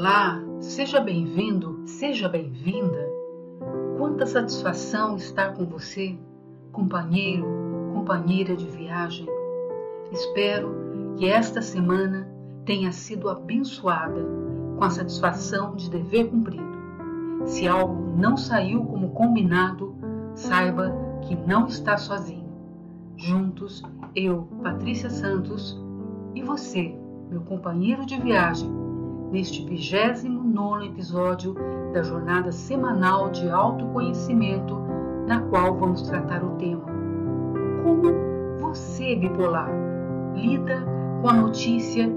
[0.00, 3.06] Olá, seja bem-vindo, seja bem-vinda.
[3.98, 6.18] Quanta satisfação estar com você,
[6.72, 7.44] companheiro,
[7.92, 9.26] companheira de viagem.
[10.10, 10.74] Espero
[11.18, 12.26] que esta semana
[12.64, 14.24] tenha sido abençoada
[14.78, 16.64] com a satisfação de dever cumprido.
[17.44, 19.94] Se algo não saiu como combinado,
[20.34, 20.94] saiba
[21.28, 22.48] que não está sozinho.
[23.18, 23.82] Juntos,
[24.16, 25.78] eu, Patrícia Santos,
[26.34, 28.80] e você, meu companheiro de viagem,
[29.30, 31.54] neste 29 episódio
[31.92, 34.78] da jornada semanal de autoconhecimento,
[35.26, 36.84] na qual vamos tratar o tema
[37.82, 38.02] Como
[38.58, 39.70] você, bipolar,
[40.34, 40.84] lida
[41.22, 42.10] com a notícia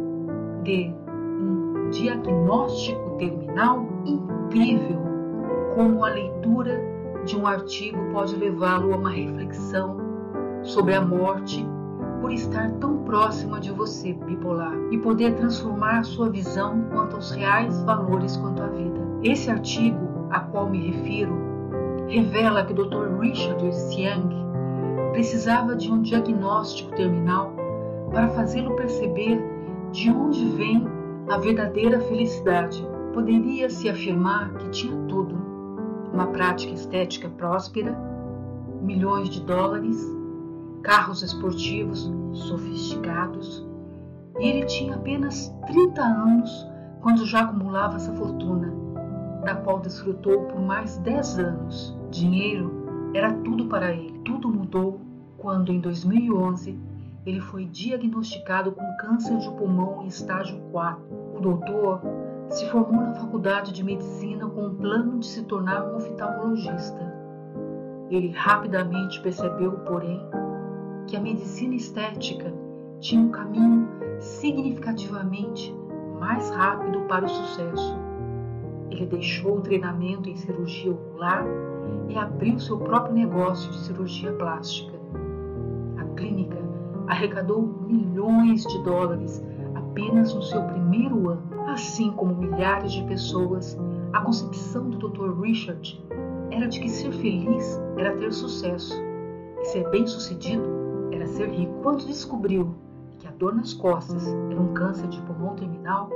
[0.64, 0.94] de
[1.40, 5.02] um diagnóstico terminal incrível,
[5.76, 6.82] como a leitura
[7.26, 9.98] de um artigo pode levá-lo a uma reflexão
[10.64, 11.66] sobre a morte
[12.24, 17.84] por estar tão próxima de você, bipolar, e poder transformar sua visão quanto aos reais
[17.84, 18.98] valores quanto à vida.
[19.22, 21.36] Esse artigo a qual me refiro
[22.08, 23.20] revela que o Dr.
[23.20, 27.54] Richard Young precisava de um diagnóstico terminal
[28.10, 29.44] para fazê-lo perceber
[29.92, 30.88] de onde vem
[31.30, 32.88] a verdadeira felicidade.
[33.14, 35.36] Poderia-se afirmar que tinha tudo:
[36.14, 37.94] uma prática estética próspera,
[38.82, 40.23] milhões de dólares,
[40.84, 43.66] carros esportivos sofisticados,
[44.40, 46.68] e ele tinha apenas 30 anos
[47.02, 48.74] quando já acumulava essa fortuna,
[49.44, 51.98] da qual desfrutou por mais 10 anos.
[52.12, 54.20] Dinheiro era tudo para ele.
[54.26, 55.02] Tudo mudou
[55.38, 56.80] quando, em 2011,
[57.26, 61.04] ele foi diagnosticado com câncer de pulmão em estágio 4.
[61.36, 62.02] O doutor
[62.50, 67.14] se formou na faculdade de medicina com um plano de se tornar um oftalmologista.
[68.10, 70.22] Ele rapidamente percebeu, porém,
[71.08, 72.54] que a medicina estética
[73.00, 73.88] tinha um caminho
[74.20, 75.76] significativamente
[76.20, 77.98] mais rápido para o sucesso.
[78.90, 81.46] Ele deixou o treinamento em cirurgia ocular
[82.08, 84.98] e abriu seu próprio negócio de cirurgia plástica.
[85.98, 86.58] A clínica
[87.08, 89.44] arrecadou milhões de dólares
[89.76, 91.44] apenas no seu primeiro ano.
[91.68, 93.78] Assim como milhares de pessoas,
[94.14, 95.42] a concepção do Dr.
[95.42, 96.02] Richard
[96.52, 98.94] era de que ser feliz era ter sucesso
[99.60, 100.83] e ser bem-sucedido
[101.14, 101.74] era ser rico.
[101.82, 102.76] Quando descobriu
[103.20, 106.10] que a dor nas costas era um câncer de pulmão terminal,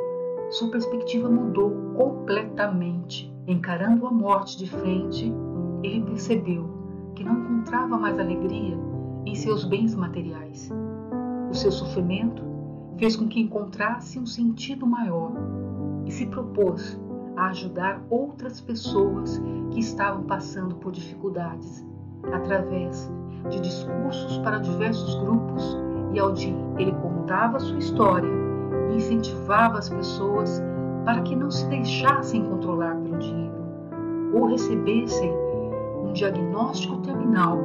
[0.49, 3.33] sua perspectiva mudou completamente.
[3.47, 5.33] Encarando a morte de frente,
[5.83, 6.69] ele percebeu
[7.15, 8.77] que não encontrava mais alegria
[9.25, 10.69] em seus bens materiais.
[11.49, 12.43] O seu sofrimento
[12.97, 15.31] fez com que encontrasse um sentido maior
[16.05, 16.99] e se propôs
[17.35, 19.41] a ajudar outras pessoas
[19.71, 21.85] que estavam passando por dificuldades
[22.33, 23.09] através
[23.49, 25.77] de discursos para diversos grupos
[26.13, 28.29] e ao dia ele contava sua história
[28.89, 30.61] e incentivava as pessoas
[31.05, 33.55] para que não se deixassem controlar pelo dinheiro
[34.33, 35.33] ou recebessem
[36.03, 37.59] um diagnóstico terminal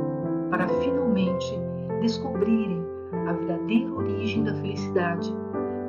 [0.50, 1.58] para finalmente
[2.00, 2.84] descobrirem
[3.28, 5.34] a verdadeira origem da felicidade,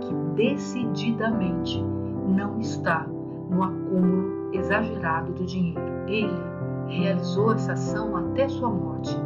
[0.01, 1.83] que decididamente
[2.27, 3.05] não está
[3.49, 5.81] no acúmulo exagerado do dinheiro.
[6.07, 6.33] Ele
[6.87, 9.17] realizou essa ação até sua morte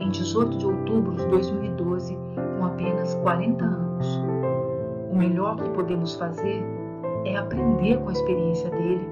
[0.00, 2.16] em 18 de outubro de 2012,
[2.58, 4.06] com apenas 40 anos.
[5.10, 6.62] O melhor que podemos fazer
[7.24, 9.08] é aprender com a experiência dele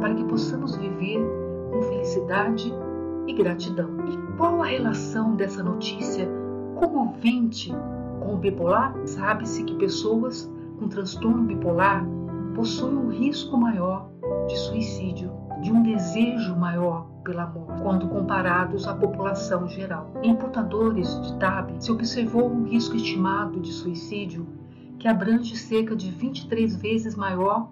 [0.00, 1.20] para que possamos viver
[1.70, 2.72] com felicidade
[3.26, 3.90] e gratidão.
[4.08, 6.28] E qual a relação dessa notícia
[6.76, 7.72] comovente
[8.20, 8.94] com o bipolar?
[9.04, 12.06] Sabe-se que pessoas com transtorno bipolar
[12.54, 14.08] possuem um risco maior
[14.48, 15.29] de suicídio,
[16.00, 20.10] desejo maior pela morte, quando comparados à população geral.
[20.22, 24.46] Em portadores de TAB, se observou um risco estimado de suicídio
[24.98, 27.70] que abrange cerca de 23 vezes maior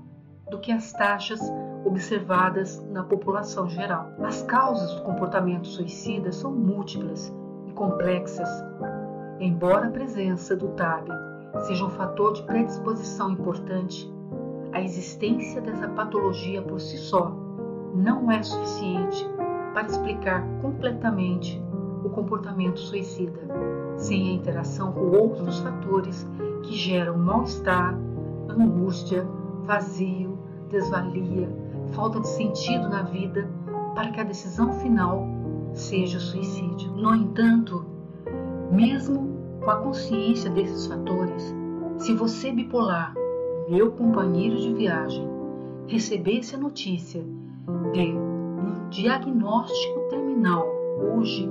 [0.51, 1.41] do que as taxas
[1.85, 4.13] observadas na população geral.
[4.23, 7.35] As causas do comportamento suicida são múltiplas
[7.67, 8.49] e complexas.
[9.41, 11.09] Embora a presença do TAB
[11.67, 14.11] seja um fator de predisposição importante,
[14.73, 17.48] a existência dessa patologia por si só
[17.95, 19.29] não é suficiente
[19.73, 21.63] para explicar completamente
[22.05, 23.41] o comportamento suicida,
[23.97, 26.27] sem a interação com outros fatores
[26.63, 27.99] que geram mal-estar,
[28.49, 29.27] angústia,
[29.65, 30.39] vazio,
[30.69, 31.49] desvalia,
[31.93, 33.49] falta de sentido na vida,
[33.95, 35.27] para que a decisão final
[35.73, 36.93] seja o suicídio.
[36.93, 37.85] No entanto,
[38.71, 41.55] mesmo com a consciência desses fatores,
[41.99, 43.15] se você bipolar,
[43.69, 45.29] meu companheiro de viagem,
[45.87, 47.25] recebesse a notícia
[47.93, 50.67] de um diagnóstico terminal
[51.01, 51.49] hoje,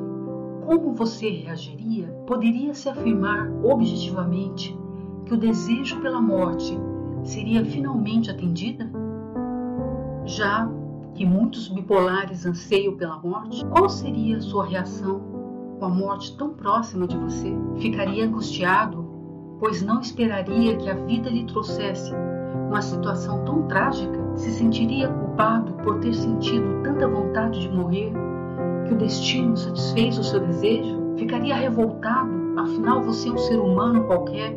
[0.65, 2.07] como você reagiria?
[2.25, 4.77] Poderia se afirmar objetivamente
[5.25, 6.77] que o desejo pela morte
[7.23, 8.89] seria finalmente atendida?
[10.25, 10.69] Já
[11.13, 15.21] que muitos bipolares anseiam pela morte, qual seria a sua reação
[15.79, 17.55] com a morte tão próxima de você?
[17.77, 19.05] Ficaria angustiado,
[19.59, 22.13] pois não esperaria que a vida lhe trouxesse
[22.67, 24.26] uma situação tão trágica?
[24.37, 28.13] Se sentiria culpado por ter sentido tanta vontade de morrer
[28.85, 31.15] que o destino satisfez o seu desejo?
[31.17, 34.53] Ficaria revoltado, afinal você é um ser humano qualquer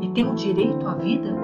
[0.00, 1.36] e tem o direito à vida?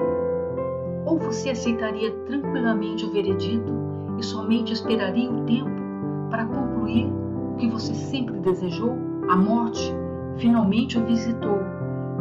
[1.05, 3.73] Ou você aceitaria tranquilamente o veredito
[4.19, 5.71] e somente esperaria o tempo
[6.29, 8.93] para concluir o que você sempre desejou?
[9.29, 9.95] A morte
[10.35, 11.61] finalmente o visitou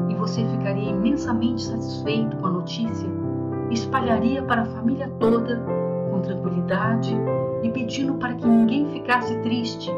[0.09, 3.28] e você ficaria imensamente satisfeito com a notícia
[3.71, 5.63] espalharia para a família toda
[6.11, 7.15] com tranquilidade
[7.63, 9.91] e pedindo para que ninguém ficasse triste,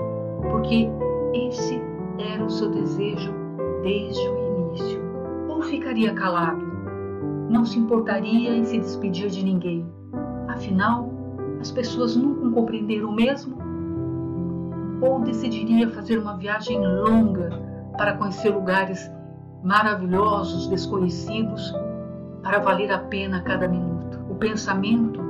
[0.51, 0.89] porque
[1.35, 1.81] esse
[2.19, 3.33] era o seu desejo
[3.83, 5.01] desde o início.
[5.49, 6.65] Ou ficaria calado,
[7.49, 9.87] não se importaria em se despedir de ninguém.
[10.49, 11.11] Afinal,
[11.61, 13.59] as pessoas nunca compreenderam mesmo?
[15.03, 17.51] Ou decidiria fazer uma viagem longa
[17.97, 19.11] para conhecer lugares
[19.63, 21.75] maravilhosos, desconhecidos
[22.43, 24.19] para valer a pena cada minuto.
[24.31, 25.21] O pensamento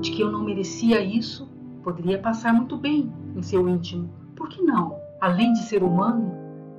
[0.00, 1.48] de que eu não merecia isso
[1.82, 4.08] poderia passar muito bem em seu íntimo.
[4.36, 4.96] Por que não?
[5.20, 6.32] Além de ser humano,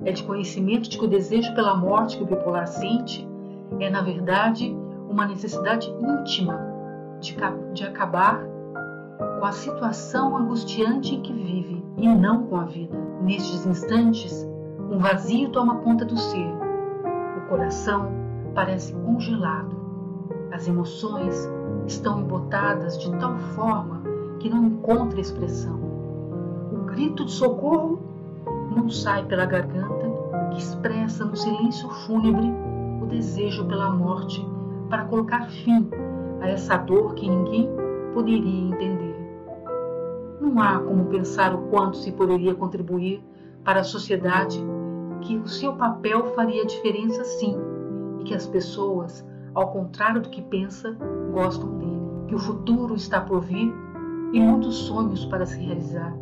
[0.04, 3.28] é de conhecimento de que o desejo pela morte que o bipolar sente
[3.78, 4.74] é, na verdade,
[5.08, 6.58] uma necessidade íntima
[7.20, 7.36] de,
[7.74, 8.40] de acabar
[9.38, 12.96] com a situação angustiante em que vive e não com a vida.
[13.22, 14.46] Nestes instantes,
[14.90, 16.50] um vazio toma conta do ser.
[17.36, 18.10] O coração
[18.54, 19.79] parece congelado.
[20.52, 21.48] As emoções
[21.86, 24.02] estão embotadas de tal forma
[24.40, 25.78] que não encontra expressão.
[26.72, 28.00] O grito de socorro
[28.74, 30.10] não sai pela garganta,
[30.50, 32.52] que expressa no silêncio fúnebre
[33.00, 34.44] o desejo pela morte
[34.88, 35.88] para colocar fim
[36.40, 37.68] a essa dor que ninguém
[38.12, 39.16] poderia entender.
[40.40, 43.22] Não há como pensar o quanto se poderia contribuir
[43.64, 44.60] para a sociedade
[45.20, 47.56] que o seu papel faria diferença sim
[48.18, 49.24] e que as pessoas
[49.54, 50.96] ao contrário do que pensa,
[51.32, 53.72] gostam dele, que o futuro está por vir
[54.32, 56.14] e muitos sonhos para se realizar.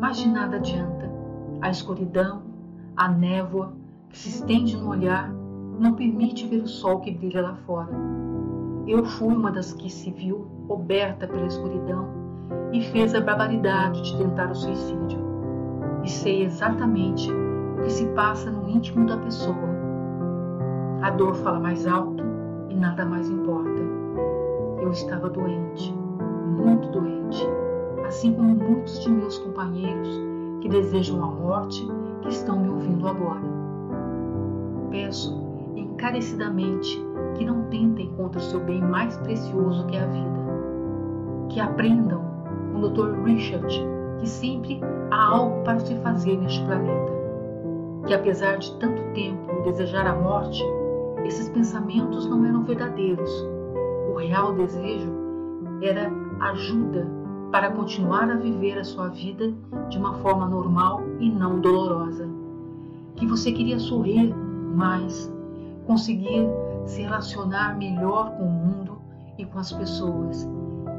[0.00, 1.10] Mas de nada adianta.
[1.60, 2.42] A escuridão,
[2.96, 3.72] a névoa
[4.10, 5.30] que se estende no olhar,
[5.78, 7.92] não permite ver o sol que brilha lá fora.
[8.86, 12.08] Eu fui uma das que se viu coberta pela escuridão
[12.72, 15.18] e fez a barbaridade de tentar o suicídio.
[16.04, 19.87] E sei exatamente o que se passa no íntimo da pessoa
[21.02, 22.24] a dor fala mais alto
[22.68, 23.80] e nada mais importa.
[24.80, 25.94] Eu estava doente,
[26.56, 27.46] muito doente,
[28.06, 30.20] assim como muitos de meus companheiros
[30.60, 31.86] que desejam a morte
[32.22, 33.42] que estão me ouvindo agora.
[34.90, 35.40] Peço
[35.76, 37.04] encarecidamente
[37.36, 40.38] que não tentem contra o seu bem mais precioso que é a vida.
[41.50, 42.22] Que aprendam
[42.72, 43.22] com o Dr.
[43.24, 43.86] Richard
[44.18, 44.80] que sempre
[45.12, 47.12] há algo para se fazer neste planeta.
[48.06, 50.62] Que apesar de tanto tempo desejar a morte,
[51.24, 53.30] esses pensamentos não eram verdadeiros.
[54.12, 55.12] O real desejo
[55.82, 56.10] era
[56.40, 57.06] ajuda
[57.50, 59.52] para continuar a viver a sua vida
[59.88, 62.28] de uma forma normal e não dolorosa.
[63.16, 64.34] Que você queria sorrir
[64.74, 65.32] mais,
[65.86, 66.46] conseguir
[66.84, 68.98] se relacionar melhor com o mundo
[69.36, 70.48] e com as pessoas,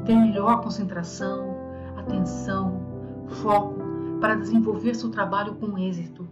[0.04, 1.54] ter melhor concentração,
[1.96, 2.80] atenção,
[3.28, 3.80] foco
[4.20, 6.28] para desenvolver seu trabalho com êxito.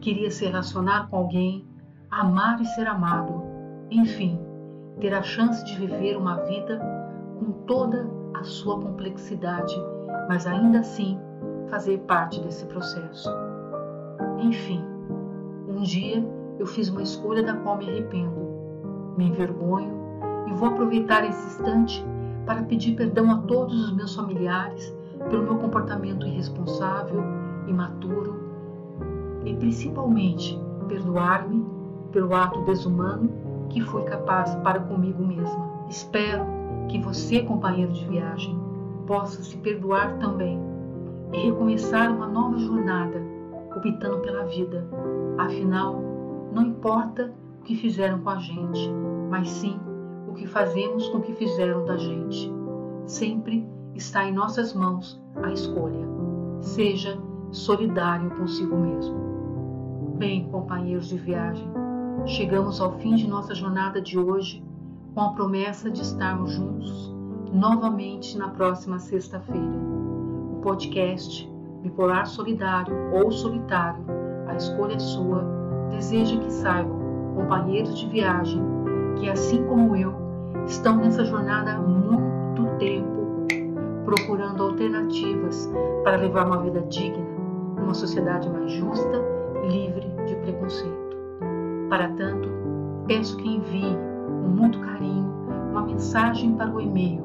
[0.00, 1.66] Queria se relacionar com alguém
[2.20, 3.42] amar e ser amado,
[3.90, 4.38] enfim,
[5.00, 6.80] ter a chance de viver uma vida
[7.38, 9.74] com toda a sua complexidade,
[10.28, 11.18] mas ainda assim
[11.68, 13.28] fazer parte desse processo.
[14.38, 14.84] Enfim,
[15.68, 16.24] um dia
[16.58, 19.92] eu fiz uma escolha da qual me arrependo, me envergonho
[20.46, 22.04] e vou aproveitar esse instante
[22.46, 24.96] para pedir perdão a todos os meus familiares
[25.30, 27.24] pelo meu comportamento irresponsável,
[27.66, 28.38] imaturo
[29.44, 31.63] e principalmente perdoar-me
[32.14, 33.28] pelo ato desumano
[33.68, 35.68] que fui capaz para comigo mesma.
[35.90, 36.46] Espero
[36.88, 38.56] que você, companheiro de viagem,
[39.04, 40.58] possa se perdoar também
[41.32, 43.20] e recomeçar uma nova jornada,
[43.76, 44.86] optando pela vida.
[45.36, 46.00] Afinal,
[46.52, 48.90] não importa o que fizeram com a gente,
[49.28, 49.78] mas sim
[50.28, 52.52] o que fazemos com o que fizeram da gente.
[53.06, 56.06] Sempre está em nossas mãos a escolha.
[56.60, 57.18] Seja
[57.50, 60.14] solidário consigo mesmo.
[60.16, 61.68] Bem, companheiros de viagem,
[62.26, 64.64] Chegamos ao fim de nossa jornada de hoje
[65.14, 67.14] com a promessa de estarmos juntos
[67.52, 69.78] novamente na próxima sexta-feira.
[70.52, 71.48] O podcast
[71.82, 74.02] Bipolar Solidário ou Solitário,
[74.48, 75.44] a escolha é sua,
[75.90, 76.98] deseja que saibam,
[77.36, 78.62] companheiros de viagem,
[79.16, 80.14] que assim como eu,
[80.66, 83.14] estão nessa jornada há muito tempo
[84.06, 85.70] procurando alternativas
[86.02, 87.24] para levar uma vida digna
[87.78, 89.20] numa sociedade mais justa,
[89.68, 91.03] livre de preconceito.
[91.88, 92.48] Para tanto,
[93.06, 93.96] peço que envie
[94.40, 95.32] com muito carinho
[95.70, 97.22] uma mensagem para o e-mail